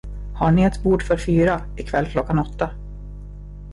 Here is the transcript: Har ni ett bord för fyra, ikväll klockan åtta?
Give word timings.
Har 0.35 0.51
ni 0.51 0.63
ett 0.63 0.83
bord 0.83 1.03
för 1.03 1.17
fyra, 1.17 1.61
ikväll 1.77 2.05
klockan 2.05 2.39
åtta? 2.39 2.69